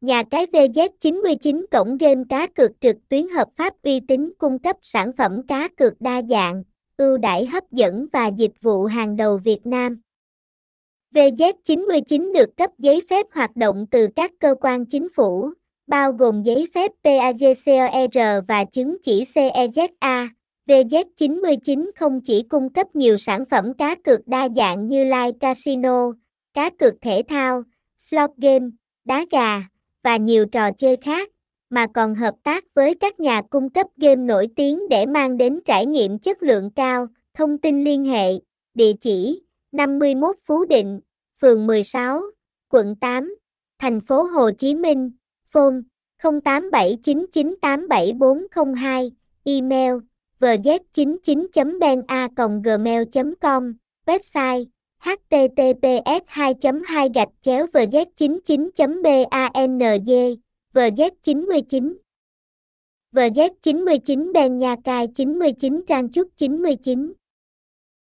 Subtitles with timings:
[0.00, 4.76] Nhà cái VZ99 cổng game cá cược trực tuyến hợp pháp uy tín cung cấp
[4.82, 6.62] sản phẩm cá cược đa dạng,
[6.96, 10.00] ưu đãi hấp dẫn và dịch vụ hàng đầu Việt Nam.
[11.14, 15.50] VZ99 được cấp giấy phép hoạt động từ các cơ quan chính phủ,
[15.86, 18.18] bao gồm giấy phép PAGCOR
[18.48, 20.28] và chứng chỉ CEZA.
[20.66, 26.12] VZ99 không chỉ cung cấp nhiều sản phẩm cá cược đa dạng như live casino,
[26.54, 27.62] cá cược thể thao,
[27.98, 28.66] slot game,
[29.04, 29.62] đá gà
[30.02, 31.30] và nhiều trò chơi khác,
[31.70, 35.60] mà còn hợp tác với các nhà cung cấp game nổi tiếng để mang đến
[35.64, 37.06] trải nghiệm chất lượng cao.
[37.34, 38.32] Thông tin liên hệ,
[38.74, 39.42] địa chỉ
[39.72, 41.00] 51 Phú Định,
[41.40, 42.20] phường 16,
[42.70, 43.34] quận 8,
[43.78, 45.10] thành phố Hồ Chí Minh,
[45.52, 45.74] phone
[46.22, 49.10] 0879987402,
[49.44, 49.94] email
[50.40, 52.28] vz99.ben a
[52.64, 53.02] gmail
[53.40, 53.74] com
[54.06, 54.64] website
[55.00, 56.52] https 2
[56.88, 60.36] 2 gạch chéo vz 99 banj
[60.74, 61.96] vz 99
[63.12, 67.12] vz 99 ben nha cai 99 trang trúc 99